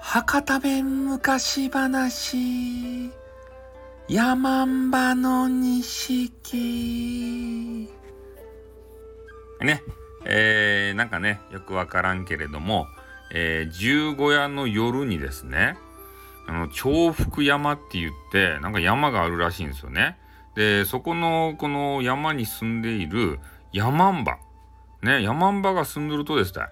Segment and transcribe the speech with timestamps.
[0.00, 3.12] 博多弁昔話。
[4.08, 7.88] 山んばの錦。
[9.60, 9.82] ね。
[10.24, 12.88] えー、なんかねよくわからんけれども、
[13.32, 15.78] えー、十五夜の夜にですね
[16.48, 20.18] あの重複山って言ってなんか山があるらしいんですよね。
[20.56, 23.38] でそこのこの山に住んでいる
[23.72, 24.38] 山んば。
[25.02, 26.66] ね山んばが住んでるとですね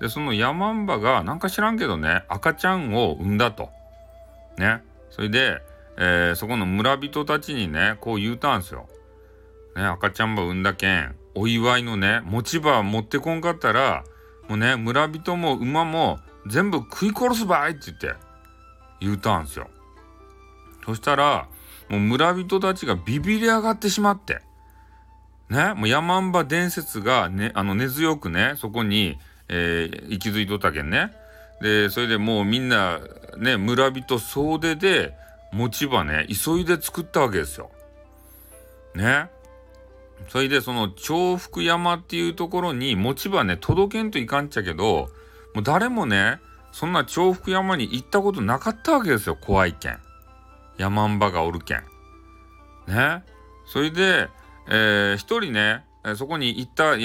[0.00, 3.70] でそのヤマンバがなんか知らんけどね赤ちゃんを産んだと。
[4.58, 5.62] ねそれで、
[5.96, 8.88] えー、そこの村人たちにねこう言うたんすよ。
[9.76, 14.04] ね赤ちゃんば産んだけんお祝いのね持ち場持ってこんかったら
[14.48, 18.12] もうね村人も馬も全部食い殺すばいって言って
[19.00, 19.68] 言うたんすよ。
[20.84, 21.48] そしたら
[21.88, 24.42] もう村人たちがビビり上がってしまって。
[25.50, 31.12] ね、もう山んば伝説がね、あの根強くね、そこに、えー、息づいとったけんね。
[31.60, 33.00] で、それでもうみんな、
[33.38, 35.14] ね、村人総出で、
[35.52, 37.70] 餅場ね、急いで作ったわけですよ。
[38.94, 39.30] ね。
[40.28, 45.10] それでその重複山っていうところに餅場ね、届けんといかんっちゃけど、
[45.54, 46.40] もう誰もね、
[46.72, 49.98] そんな重複山に行ったことなかったわけですよ、怖いけん。
[50.76, 51.84] 山んばがおるけん。
[52.88, 53.22] ね。
[53.66, 54.28] それで、
[54.68, 55.84] えー、一人ね、
[56.16, 56.96] そこに行った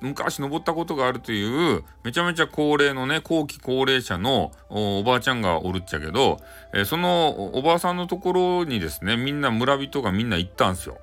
[0.00, 6.38] 昔登ったことがあるというめちゃめちゃ高齢のね後期高齢者のおばあちゃんがおるっちゃけど、
[6.72, 10.98] えー、そのおばあさんのところにですねみんな村人がみんな行ったんすよ。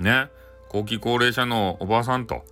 [0.00, 0.28] ね
[0.70, 2.44] 後期高齢者のおばあさんと。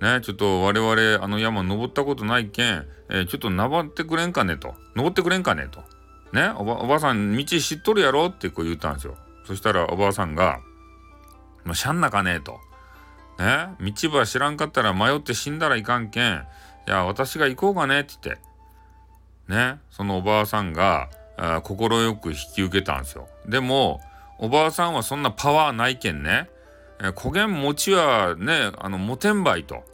[0.00, 4.74] ね、ちょっと我々あの山登ったことないけん、えー、ちょっと登ってくれんかねと。
[4.96, 5.82] 登ってくれんかねと。
[6.32, 9.16] ねおばおばあさん道知っとるやろってこう言ったんですよ。
[9.44, 10.60] そしたらおばあさんが、
[11.64, 12.58] もうしゃんなかねえと。
[13.38, 16.46] ね、道場知らんかったら迷って死んだらいかんけん、
[16.86, 18.42] いや、私が行こうかねって言って、
[19.48, 21.62] ね、そのおばあさんが、快
[22.16, 23.28] く引き受けたんですよ。
[23.46, 24.00] でも、
[24.38, 26.50] おばあさんはそんなパワーないけんね、
[27.02, 29.84] え焦げん餅はね、あの、持てんばいと。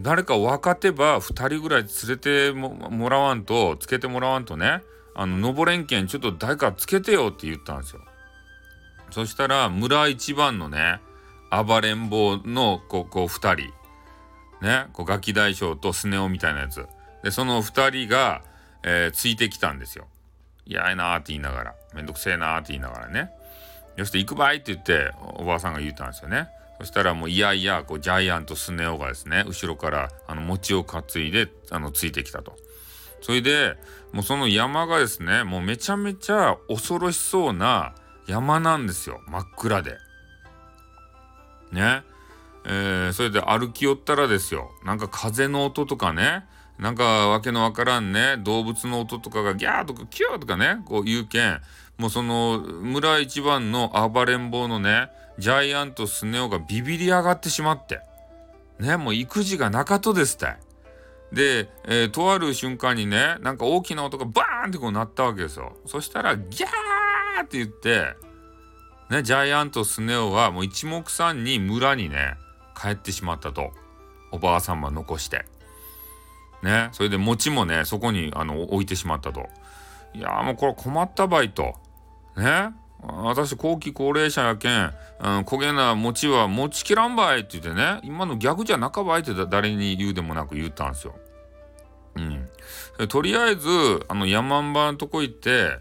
[0.00, 4.82] 誰か分かてば2人ぐらい連れてもらわんと、つけてもらわんとね、
[5.14, 8.02] あの、登れんけんちょっと誰かつけてよって言ったんですよ。
[9.12, 11.00] そしたら村一番のね、
[11.50, 13.72] 暴れん坊のこうこ2人
[14.66, 16.86] ねこうガキ大将とスネ夫みたいなやつ
[17.22, 18.42] でその2人が、
[18.82, 20.06] えー、ついてきたんですよ。
[20.64, 23.30] 嫌やなーって言いながらめんどくせえなーって言いながらね
[23.96, 26.48] よして行くばいって言っておばあさんが言ったんですよね。
[26.78, 32.56] そしたらもういやいやこうジャイアントスネ夫がですね後ろからあの餅を担いであのついてきたと。
[33.20, 33.76] それで
[34.12, 37.94] もうその山がですねもうめちゃめちゃ恐ろしそうな
[38.26, 39.98] 山なんですよ真っ暗で。
[41.72, 42.02] ね。
[42.64, 44.70] えー、それで歩き寄ったらですよ。
[44.84, 46.44] なんか風の音とかね。
[46.78, 51.60] なんかわけのわからんね、動物の音とかがギャーとかキューとかね、こう言うけん、
[51.98, 55.08] もうその村一番の暴れん坊のね、
[55.38, 58.00] ジャイアントスネ夫がビビり上がってしまって。
[58.78, 60.56] ね、もう育児がなかとですって。
[61.32, 65.76] で、えー、とある瞬間にね、なんか大きな音がバーンってこう鳴ったわけですよ。
[65.86, 66.70] そしたら、ギャー
[67.42, 68.16] って言って、
[69.10, 72.34] ね、ジャイアントスネ夫はもう一目散に村にね
[72.80, 73.72] 帰ってしまったと。
[74.32, 75.44] おばあさんま残して。
[76.62, 79.48] ねそれで餅もねそこにあの置いてしまったと。
[80.14, 81.74] いやもうこれ困ったばいと。
[82.36, 82.72] ね
[83.02, 84.92] 私後期高齢者やけん、うん、
[85.40, 91.16] 焦げな餅は持ちきらんばいって言ってね今の逆じゃなかばいって誰に言うでもなく言ったんですよ。
[92.14, 92.20] う
[93.04, 93.68] ん、とりあえず
[94.08, 95.80] あの山んばのとこ行って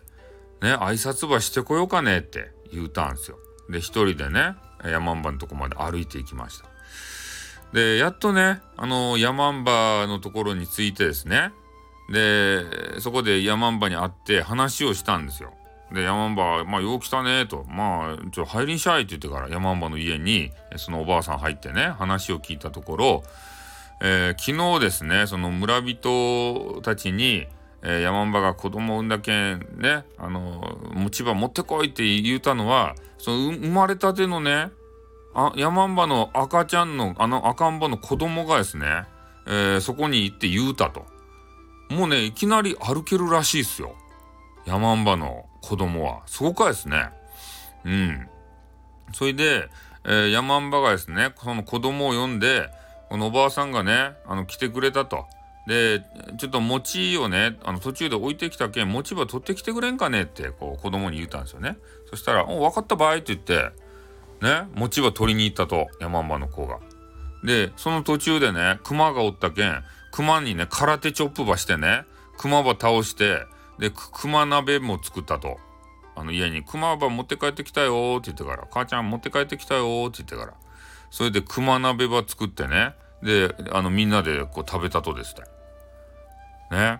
[0.62, 3.38] ね挨拶ばしてこようかねって U ターンですよ。
[3.70, 6.66] で、一人でね、山んばのとこまで歩いていきました。
[7.74, 11.54] で、やっとね、あの、山んばのところに着いてですね、
[12.12, 15.54] で、そこで山んばに会って話をしたんですよ。
[15.94, 23.24] で、山んば、まあ、よう来たねと、まあ、ちょ、入りんしゃいって言ってから山んばの家に、そのおばあさん入ってね、話を聞いたところ、
[24.02, 27.48] えー、昨日ですね、その村人たちに、
[27.84, 34.70] えー、山んばが子供を産んだけんねあの持ち場持ってこいって言うたのはその生まれたてのね
[35.34, 39.06] あ山んばの赤ちゃんのあの赤ん坊の子供がですね、
[39.48, 41.06] えー、そこに行って言うたと。
[41.90, 43.96] もうねいきなり歩けるらしいっすよ。
[44.66, 46.22] 山んばの子供は。
[46.26, 47.10] すごかですね。
[47.86, 48.28] うん。
[49.14, 49.70] それで、
[50.06, 52.70] えー、山んばがですねその子供を呼んで
[53.10, 55.26] このおばあさんがねあの来てくれたと。
[55.68, 56.04] で
[56.38, 61.78] ちょっと餅をねあの途中で置いてきたけん餅ば取ってきてくれんかねってこう子供に言ったんですよね。
[62.10, 63.72] そしたら「お分かったばい」って言って
[64.42, 66.80] ね餅ば取りに行ったと山んの子が。
[67.44, 72.04] で、その途中でね、熊がおったけん、熊にね、空手チョップばしてね、
[72.38, 73.40] 熊ば倒して、
[73.80, 75.58] で、熊鍋も作ったと。
[76.14, 80.54] あの家に熊ば持って帰ってきたよって言ってから、母ちゃん持って帰ってきたよって言ってから、
[81.10, 82.94] それで熊鍋ば作ってね、
[83.24, 85.36] で、あのみんなでこう食べたとです
[86.72, 87.00] ね。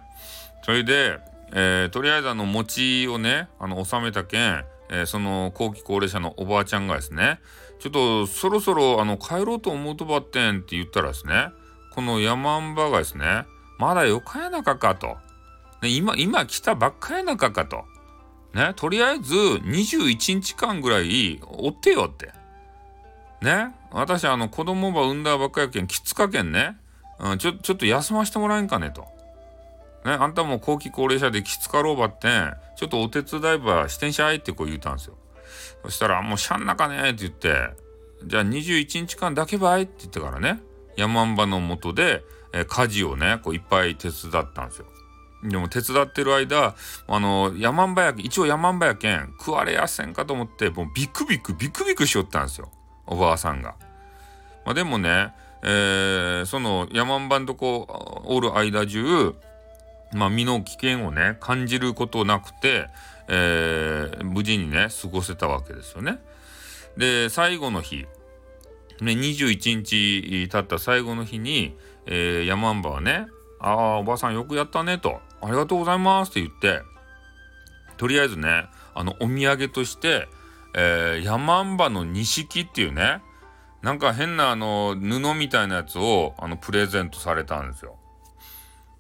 [0.64, 1.20] それで、
[1.54, 7.40] えー、とりあえずあの餅をね、あの納めたけん、えー、その後期高齢者のおばあちゃんがですね、
[7.80, 11.50] ちょっとそろそろあの帰ろうと思うとばってんって言ったらですね、
[11.94, 13.46] この山んばがですね、
[13.80, 15.18] まだよかやなかかと。
[15.82, 17.86] ね、今、今来たばっかやなかかと。
[18.54, 22.32] ね、とりあえず21日間ぐらいおってよって。
[23.42, 26.78] ね、私あの子供ば産んだばっかやけんきつかけんね、
[27.20, 29.02] うん、ちょ、ちょっと休ましてもらえんかねと。
[30.06, 35.16] ね、あんたも後期高齢者できつかろうばってん、ちょっとお手伝いばしてんしゃいってこう言うたんですよ。
[35.84, 37.70] そしたら、もうしゃんなかねって言って、
[38.26, 40.62] じゃあ21日間だけばいって言ってからね、
[40.96, 42.24] 山んばのもとで、
[42.54, 44.86] え家事をね、こういっぱい手伝ったんですよ。
[45.44, 46.76] でも手伝ってる間、
[47.08, 52.72] あの、山んばやけん、一応山んばやけん、食われやせんかと思って、もうビクビクビクビクしよったんですよ。
[53.12, 53.76] おばあさんが。
[54.66, 59.36] まあ、でもね、えー、その山んばんとこおる間中、
[60.14, 62.88] まあ、身の危険をね、感じることなくて、
[63.28, 66.20] えー、無事にね、過ごせたわけですよね。
[66.98, 68.08] で、最後の日、
[69.02, 71.76] ね、21日経った最後の日に、
[72.06, 73.28] えー、山んばはね、
[73.60, 76.82] ああ、おばあさんよくやったねと、ありがとうございますって言って、
[77.98, 78.66] とりあえずね、
[78.96, 80.28] あの、お土産として、
[80.74, 83.22] えー、山んばの錦っていうね、
[83.82, 87.98] なんか変なあの、布みたいなやつを、あの、プレゼントされたんですよ。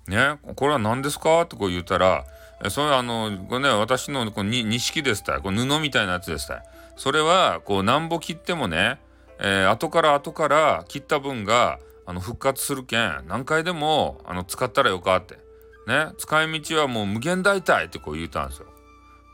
[0.08, 1.42] ね、これは何ですか？
[1.42, 2.26] ってこう言ったら、
[2.64, 5.42] えそれあの、これね、私のこの錦ですたい。
[5.42, 6.64] この布みたいなやつですたい。
[6.96, 9.00] それは、こう、なんぼ切ってもね、
[9.40, 15.40] えー、後から後から切った分が、あの、復活するけん、何回でも、あの、使ったらよかって。
[15.88, 18.68] ね、使い道はもう無限大体ってこう言うたんですよ。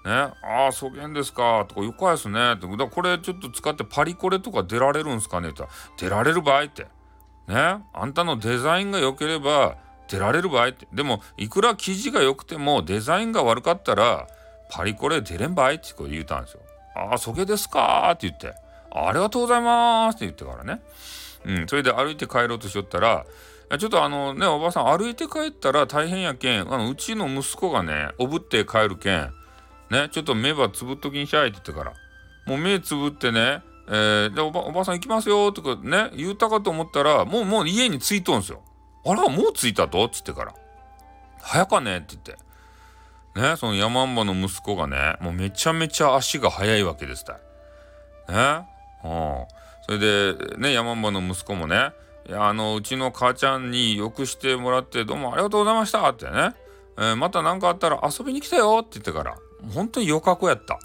[0.07, 2.65] ね、ああ、そげんですか、とか、よかですね、って。
[2.77, 5.63] だこれちょっと使ってパリコレとか出られるんすかねって
[5.98, 6.88] 出られる場合って。
[7.48, 9.75] ね、あんたのデザインが良ければ、
[10.07, 10.88] 出られる場合って。
[10.94, 14.27] でも、いくら生地が良くてもデザインが悪かったら、
[14.71, 16.62] パリコレ出れんばいってこう言うたんですよ。
[16.95, 18.54] ああ、そげですかって言って。
[18.92, 20.81] ありがとうございますって言ってからね。
[21.45, 23.25] うん、それで歩いて帰ろうとしよったら、
[23.77, 29.33] ちょっとあのね、おばさん歩いて帰ったら大変やけん、あのうちの息子がね、おぶって帰るけん、
[29.89, 31.94] ね、ちょっと目ばつぶっときんしゃいって言ってから、
[32.45, 38.62] もう目つぶってね、えー、でおばおばさん行きますよとかね、言うたかと思ったら、もうもう家に着いとんすよ。
[39.06, 40.04] あら、もう着いたと？
[40.06, 40.54] っつってから。
[41.42, 41.98] 早かね？
[41.98, 42.38] って言って。
[43.39, 47.36] ね、その山んばの息子がね、もうめちゃめちゃ足が速いわけですたい。
[48.30, 48.68] ね。
[49.04, 49.45] うん。
[49.86, 51.92] それで、ね、山んばの息子もね、
[52.28, 56.56] いや、あの、うちの母ちゃんによくしてもらって、どうもありがとうございましたってね。
[56.98, 59.38] えー、また何かあったら遊びに来たよって言ってから、
[59.74, 60.80] 本当によか子やった。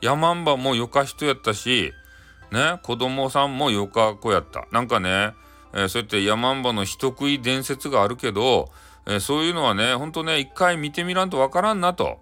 [0.00, 1.92] 山んばもよか人やったし、
[2.52, 4.66] ね、子供さんもよか子やった。
[4.70, 5.34] なんかね、
[5.72, 8.70] えー、そうやって山んばの人食い伝説があるけど、
[9.06, 12.18] えー、そういうのはね、ほんとね、一回見てみらんとわからんなと。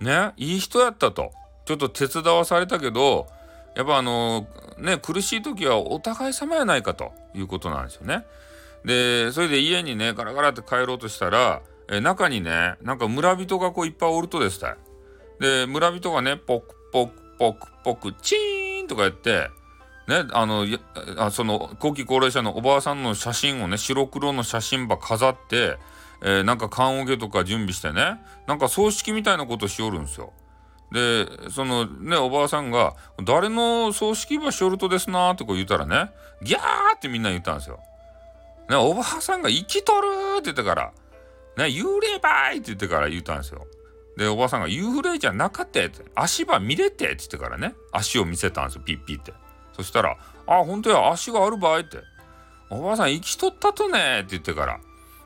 [0.00, 1.30] ね、いい人やったと。
[1.64, 3.28] ちょっと手伝わされたけど、
[3.76, 8.24] やっぱあのー、ね、苦しい時はお互い様やないかということなんですよね。
[8.84, 14.74] で、それで家にね、ガラガラって帰ろうとしたら、えー、中にね、なんか村人がこういっぱいおるとですね。
[15.40, 19.48] で、村人がね、ポクポクポクポク、チーンとかやって、
[20.06, 20.66] ね、あの、
[21.18, 25.78] あその、後期高齢者のおばあさんの写真をね、白黒の写真ば飾って、
[26.22, 30.32] えー、なんか棺桶とか準備してね、なんか葬式みたいなことしおるんですよ。
[30.92, 32.94] で、そのね、おばあさんが、
[33.24, 36.10] 誰の葬式場しおるとですなーってこう言ったらね、
[36.42, 37.78] ギャーってみんな言ったんですよ。
[38.68, 40.08] ね、おばあさんが生きとる
[40.40, 40.92] って言ってから、
[41.56, 43.66] ね、幽霊ばいって言ってから言ったんですよ。
[44.16, 49.32] で、おばさんが幽霊じゃなかったって、足場見れてって言ってからね、足を見せたんですよ、ピッピって。
[49.72, 50.16] そしたら、
[50.46, 51.98] あ、本当や、足がある場合って。
[52.70, 54.80] おばさん生きとったとねって言ってから、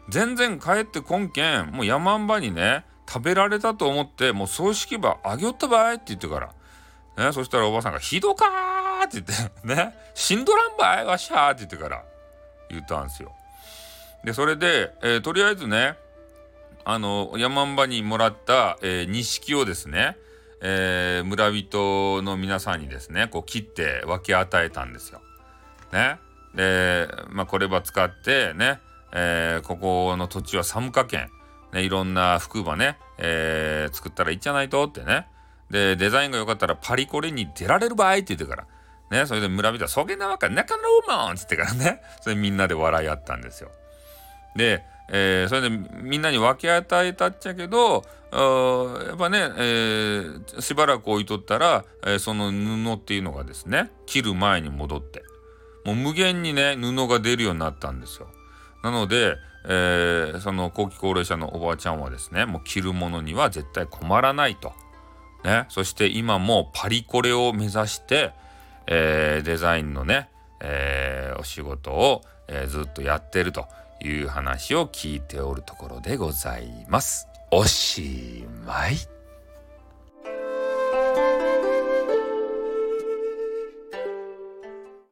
[0.09, 6.51] 全然帰ってこんけん、もう山んばにね、食べられたと思って、もう葬式場あげよったばいって言ってから。
[7.27, 12.03] ね、そしたらおばさんが、ひどかーって言って、 ね、死んどらんばいわしゃーって言ってから
[12.69, 13.33] 言ったんですよ。
[14.25, 15.97] で、それで、えー、とりあえずね、
[16.85, 20.17] あの、山んばにもらった、えー、錦をですね、
[20.61, 25.21] えー、村人の皆さんにですね、こう切って分け与えたんですよ。
[25.93, 26.19] ね。
[26.55, 28.81] で、まあ、これば使ってね、
[29.13, 31.29] えー、ここの土地は寒化県、
[31.73, 35.27] ね、いろんな服ばね、えー、作ったらいいんじゃないとってね。
[35.71, 38.67] で、デザインが良かったらパリコレに出られる場合って言ってから。
[39.11, 40.83] ね、それで村人は、そげなわか中の
[41.27, 43.71] もんつってからね、それみんなで笑い合ったんですよ。
[44.57, 55.23] で、えー、それでみんなに分け与えたっちゃけど、やっぱね、えー、しばらく置いとったら、えー、その布っていうのがですね、切る前に戻って、
[55.85, 58.29] もう無限にね、布が出るようになったんですよ。
[58.83, 64.73] なので、えー、その後期高齢者のおばあちゃんはですね、もう着るものには絶対困らないと。
[65.45, 68.33] ね、そして今もパリコレを目指して、
[68.87, 70.29] えー、デザインのね、
[70.61, 73.67] えー、お仕事を、えー、ずっとやってると
[74.09, 77.29] いう話を聞いておるところでございます。
[77.51, 79.14] おしまい。